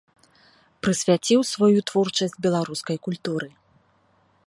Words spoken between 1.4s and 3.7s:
сваю творчасць беларускай культуры.